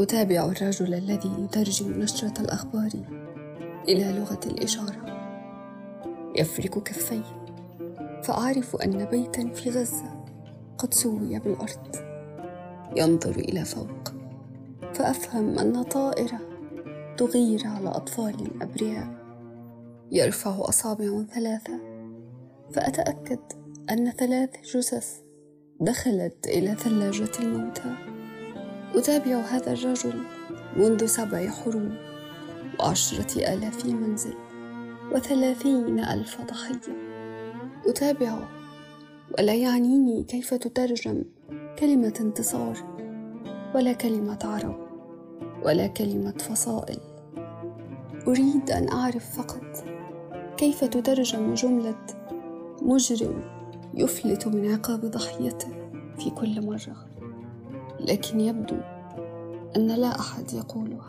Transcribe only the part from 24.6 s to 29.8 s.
جثث دخلت إلى ثلاجة الموتى. أتابع هذا